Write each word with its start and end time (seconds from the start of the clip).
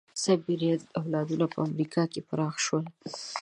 د 0.09 0.13
سایبریا 0.23 0.75
اولادونه 0.99 1.45
په 1.53 1.59
امریکا 1.67 2.03
کې 2.11 2.21
پراخه 2.29 2.59
شول. 2.65 2.85